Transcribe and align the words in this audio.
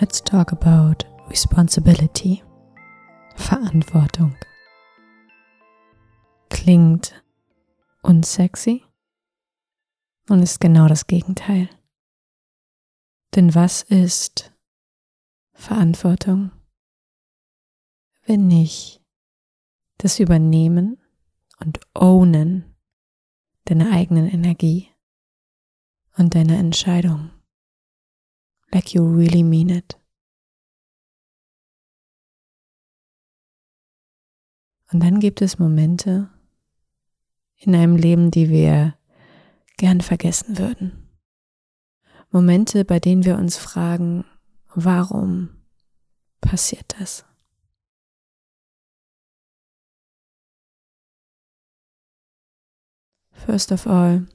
Let's 0.00 0.20
talk 0.20 0.50
about 0.50 1.04
responsibility. 1.30 2.42
Verantwortung. 3.36 4.36
Klingt 6.50 7.22
unsexy 8.02 8.84
und 10.28 10.42
ist 10.42 10.60
genau 10.60 10.88
das 10.88 11.06
Gegenteil. 11.06 11.68
Denn 13.36 13.54
was 13.54 13.82
ist 13.82 14.52
Verantwortung, 15.52 16.50
wenn 18.26 18.48
nicht 18.48 19.00
das 19.98 20.18
Übernehmen 20.18 20.98
und 21.60 21.78
Ownen 21.94 22.74
deiner 23.66 23.92
eigenen 23.92 24.28
Energie 24.28 24.90
und 26.16 26.34
deiner 26.34 26.58
Entscheidung? 26.58 27.30
Like 28.74 28.92
you 28.92 29.04
really 29.04 29.44
mean 29.44 29.70
it. 29.70 29.96
Und 34.92 35.00
dann 35.00 35.20
gibt 35.20 35.40
es 35.42 35.58
Momente 35.58 36.28
in 37.56 37.74
einem 37.74 37.96
Leben, 37.96 38.30
die 38.30 38.48
wir 38.48 38.98
gern 39.76 40.00
vergessen 40.00 40.58
würden. 40.58 41.08
Momente, 42.30 42.84
bei 42.84 42.98
denen 42.98 43.24
wir 43.24 43.38
uns 43.38 43.56
fragen, 43.56 44.24
warum 44.74 45.50
passiert 46.40 46.96
das? 46.98 47.24
First 53.32 53.72
of 53.72 53.86
all, 53.86 54.26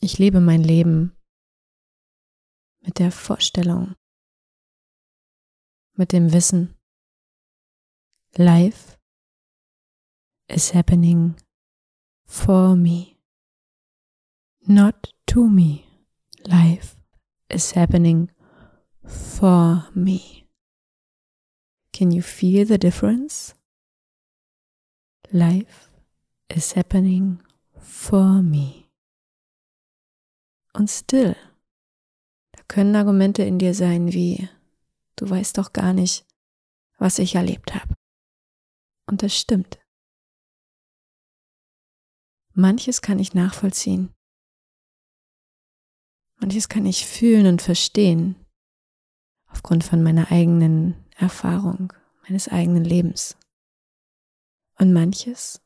ich 0.00 0.18
lebe 0.18 0.40
mein 0.40 0.62
Leben 0.62 1.12
mit 2.82 2.98
der 2.98 3.10
Vorstellung, 3.10 3.94
mit 5.94 6.12
dem 6.12 6.32
Wissen, 6.32 6.76
life 8.36 8.98
is 10.48 10.74
happening 10.74 11.34
for 12.26 12.76
me, 12.76 13.16
not 14.66 15.14
to 15.26 15.48
me. 15.48 15.84
Life 16.44 16.96
is 17.48 17.72
happening 17.76 18.30
for 19.06 19.88
me. 19.94 20.48
Can 21.92 22.10
you 22.10 22.22
feel 22.22 22.66
the 22.66 22.78
difference? 22.78 23.54
Life 25.32 25.88
is 26.48 26.72
happening 26.72 27.40
for 27.78 28.42
me. 28.42 28.90
Und 30.74 30.90
still 30.90 31.36
können 32.72 32.96
Argumente 32.96 33.42
in 33.42 33.58
dir 33.58 33.74
sein 33.74 34.14
wie, 34.14 34.48
du 35.16 35.28
weißt 35.28 35.58
doch 35.58 35.74
gar 35.74 35.92
nicht, 35.92 36.26
was 36.96 37.18
ich 37.18 37.34
erlebt 37.34 37.74
habe. 37.74 37.94
Und 39.06 39.22
das 39.22 39.36
stimmt. 39.36 39.78
Manches 42.54 43.02
kann 43.02 43.18
ich 43.18 43.34
nachvollziehen. 43.34 44.14
Manches 46.40 46.70
kann 46.70 46.86
ich 46.86 47.06
fühlen 47.06 47.46
und 47.46 47.60
verstehen 47.60 48.36
aufgrund 49.48 49.84
von 49.84 50.02
meiner 50.02 50.32
eigenen 50.32 50.94
Erfahrung, 51.14 51.92
meines 52.22 52.48
eigenen 52.48 52.84
Lebens. 52.84 53.36
Und 54.78 54.94
manches 54.94 55.60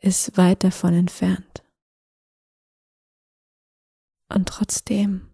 ist 0.00 0.36
weit 0.36 0.64
davon 0.64 0.92
entfernt. 0.94 1.62
Und 4.28 4.48
trotzdem 4.48 5.30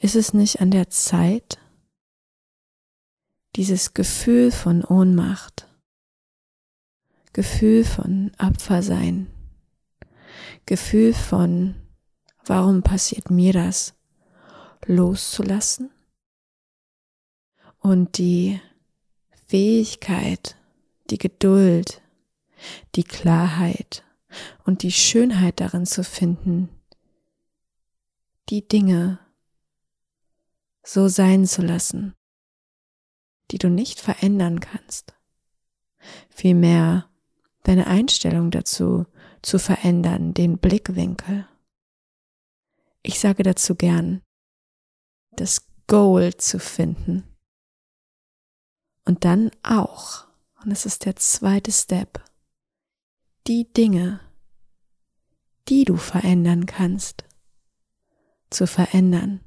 Ist 0.00 0.14
es 0.14 0.32
nicht 0.32 0.60
an 0.60 0.70
der 0.70 0.90
Zeit, 0.90 1.58
dieses 3.56 3.94
Gefühl 3.94 4.52
von 4.52 4.84
Ohnmacht, 4.84 5.66
Gefühl 7.32 7.84
von 7.84 8.30
Opfersein, 8.38 9.26
Gefühl 10.66 11.12
von, 11.12 11.74
warum 12.44 12.82
passiert 12.82 13.30
mir 13.30 13.52
das, 13.52 13.94
loszulassen? 14.86 15.90
Und 17.80 18.18
die 18.18 18.60
Fähigkeit, 19.46 20.56
die 21.10 21.18
Geduld, 21.18 22.02
die 22.94 23.04
Klarheit 23.04 24.04
und 24.64 24.82
die 24.82 24.92
Schönheit 24.92 25.58
darin 25.58 25.86
zu 25.86 26.04
finden, 26.04 26.68
die 28.48 28.66
Dinge 28.66 29.18
so 30.88 31.08
sein 31.08 31.44
zu 31.44 31.60
lassen, 31.60 32.14
die 33.50 33.58
du 33.58 33.68
nicht 33.68 34.00
verändern 34.00 34.60
kannst. 34.60 35.14
Vielmehr 36.30 37.10
deine 37.64 37.88
Einstellung 37.88 38.50
dazu 38.50 39.04
zu 39.42 39.58
verändern, 39.58 40.32
den 40.32 40.56
Blickwinkel. 40.56 41.46
Ich 43.02 43.20
sage 43.20 43.42
dazu 43.42 43.74
gern, 43.74 44.22
das 45.32 45.66
Goal 45.88 46.34
zu 46.38 46.58
finden. 46.58 47.22
Und 49.04 49.26
dann 49.26 49.50
auch, 49.62 50.26
und 50.64 50.70
es 50.70 50.86
ist 50.86 51.04
der 51.04 51.16
zweite 51.16 51.70
Step, 51.70 52.24
die 53.46 53.70
Dinge, 53.70 54.20
die 55.68 55.84
du 55.84 55.98
verändern 55.98 56.64
kannst, 56.64 57.24
zu 58.48 58.66
verändern. 58.66 59.44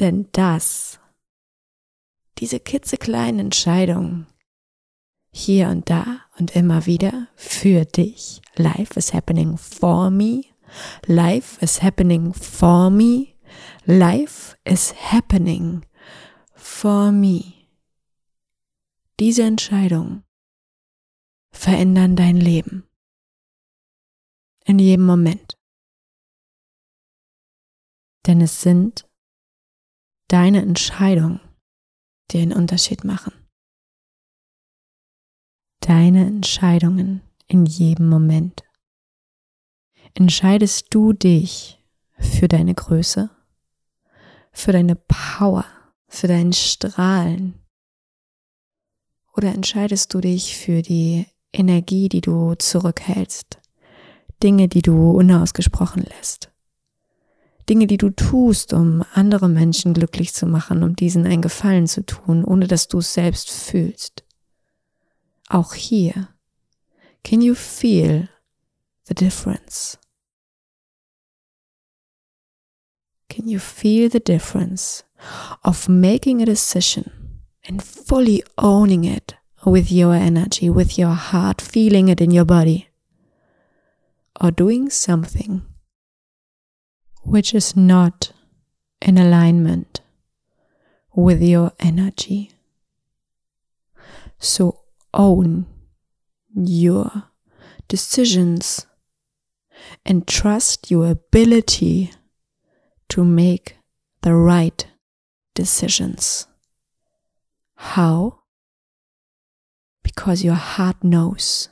Denn 0.00 0.28
das, 0.32 1.00
diese 2.38 2.60
kitzekleinen 2.60 3.40
Entscheidungen, 3.40 4.26
hier 5.32 5.68
und 5.68 5.88
da 5.88 6.20
und 6.38 6.54
immer 6.54 6.86
wieder 6.86 7.28
für 7.36 7.84
dich. 7.84 8.42
Life 8.56 8.98
is 8.98 9.12
happening 9.12 9.56
for 9.56 10.10
me. 10.10 10.44
Life 11.06 11.58
is 11.64 11.82
happening 11.82 12.32
for 12.34 12.90
me. 12.90 13.34
Life 13.84 14.56
is 14.64 14.94
happening 15.12 15.84
for 16.54 17.12
me. 17.12 17.54
Diese 19.20 19.42
Entscheidungen 19.42 20.24
verändern 21.50 22.16
dein 22.16 22.36
Leben. 22.36 22.88
In 24.64 24.78
jedem 24.78 25.06
Moment. 25.06 25.58
Denn 28.26 28.40
es 28.40 28.62
sind 28.62 29.08
deine 30.32 30.62
Entscheidungen, 30.62 31.40
die 32.30 32.38
einen 32.40 32.54
Unterschied 32.54 33.04
machen. 33.04 33.34
Deine 35.80 36.26
Entscheidungen 36.26 37.20
in 37.48 37.66
jedem 37.66 38.08
Moment. 38.08 38.62
Entscheidest 40.14 40.86
du 40.90 41.12
dich 41.12 41.84
für 42.18 42.48
deine 42.48 42.74
Größe, 42.74 43.28
für 44.52 44.72
deine 44.72 44.96
Power, 44.96 45.66
für 46.08 46.28
dein 46.28 46.54
Strahlen? 46.54 47.58
Oder 49.34 49.52
entscheidest 49.52 50.14
du 50.14 50.20
dich 50.20 50.56
für 50.56 50.80
die 50.80 51.26
Energie, 51.52 52.08
die 52.08 52.22
du 52.22 52.54
zurückhältst, 52.54 53.60
Dinge, 54.42 54.68
die 54.68 54.82
du 54.82 55.10
unausgesprochen 55.10 56.04
lässt? 56.04 56.51
Dinge, 57.68 57.86
die 57.86 57.96
du 57.96 58.10
tust, 58.10 58.72
um 58.72 59.04
andere 59.14 59.48
Menschen 59.48 59.94
glücklich 59.94 60.34
zu 60.34 60.46
machen, 60.46 60.82
um 60.82 60.96
diesen 60.96 61.26
einen 61.26 61.42
Gefallen 61.42 61.86
zu 61.86 62.04
tun, 62.04 62.44
ohne 62.44 62.66
dass 62.66 62.88
du 62.88 62.98
es 62.98 63.14
selbst 63.14 63.50
fühlst. 63.50 64.24
Auch 65.48 65.74
hier, 65.74 66.28
can 67.22 67.40
you 67.40 67.54
feel 67.54 68.28
the 69.04 69.14
difference? 69.14 69.98
Can 73.28 73.48
you 73.48 73.58
feel 73.58 74.10
the 74.10 74.20
difference 74.20 75.04
of 75.62 75.88
making 75.88 76.42
a 76.42 76.44
decision 76.44 77.10
and 77.66 77.82
fully 77.82 78.44
owning 78.56 79.04
it 79.04 79.36
with 79.64 79.90
your 79.90 80.14
energy, 80.14 80.68
with 80.68 80.98
your 80.98 81.14
heart, 81.14 81.62
feeling 81.62 82.08
it 82.08 82.20
in 82.20 82.30
your 82.30 82.44
body? 82.44 82.88
Or 84.40 84.50
doing 84.50 84.90
something 84.90 85.62
which 87.22 87.54
is 87.54 87.76
not 87.76 88.32
in 89.00 89.18
alignment 89.18 90.00
with 91.14 91.42
your 91.42 91.72
energy. 91.78 92.50
So 94.38 94.80
own 95.14 95.66
your 96.54 97.24
decisions 97.88 98.86
and 100.04 100.26
trust 100.26 100.90
your 100.90 101.10
ability 101.10 102.12
to 103.08 103.24
make 103.24 103.76
the 104.22 104.34
right 104.34 104.86
decisions. 105.54 106.46
How? 107.76 108.40
Because 110.02 110.44
your 110.44 110.54
heart 110.54 111.02
knows. 111.02 111.68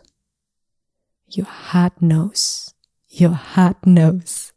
Your 1.29 1.46
heart 1.46 2.03
knows. 2.03 2.75
Your 3.08 3.31
heart 3.31 3.87
knows. 3.87 4.53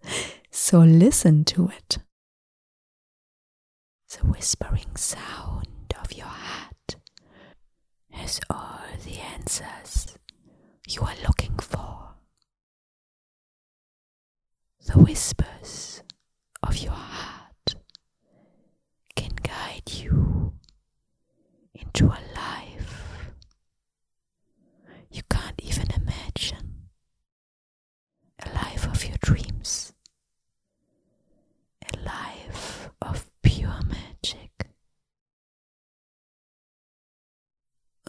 So 0.56 0.82
listen 0.82 1.46
to 1.46 1.70
it. 1.70 1.98
The 4.10 4.20
whispering 4.28 4.96
sound 4.96 5.96
of 6.00 6.14
your 6.14 6.28
heart 6.28 6.96
has 8.12 8.40
all 8.52 8.84
the 9.04 9.18
answers 9.18 10.16
you 10.88 11.02
are 11.02 11.16
looking 11.26 11.58
for. 11.58 12.10
The 14.86 15.00
whispers 15.00 15.43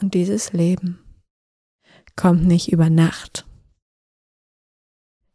Und 0.00 0.14
dieses 0.14 0.52
Leben 0.52 0.98
kommt 2.16 2.44
nicht 2.44 2.72
über 2.72 2.90
Nacht. 2.90 3.46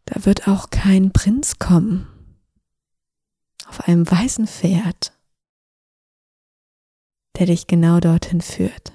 Da 0.06 0.26
wird 0.26 0.48
auch 0.48 0.70
kein 0.70 1.12
Prinz 1.12 1.60
kommen 1.60 2.08
auf 3.68 3.82
einem 3.82 4.10
weißen 4.10 4.48
Pferd, 4.48 5.14
der 7.38 7.46
dich 7.46 7.68
genau 7.68 8.00
dorthin 8.00 8.42
führt. 8.42 8.92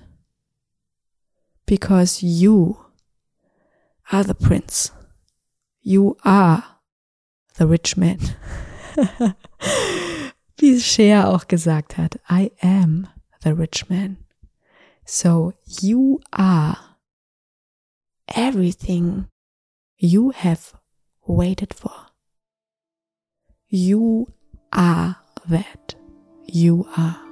Because 1.66 2.26
you 2.26 2.76
are 4.04 4.24
the 4.24 4.34
prince. 4.34 4.92
You 5.80 6.16
are 6.22 6.62
the 7.56 7.64
rich 7.64 7.96
man. 7.96 8.18
Wie 10.58 10.80
Cher 10.80 11.28
auch 11.28 11.46
gesagt 11.46 11.96
hat, 11.96 12.18
I 12.28 12.52
am 12.60 13.06
the 13.42 13.50
rich 13.50 13.88
man. 13.88 14.23
So 15.04 15.54
you 15.80 16.20
are 16.32 16.78
everything 18.34 19.28
you 19.98 20.30
have 20.30 20.74
waited 21.26 21.74
for. 21.74 21.92
You 23.68 24.32
are 24.72 25.16
that. 25.48 25.94
You 26.46 26.88
are. 26.96 27.23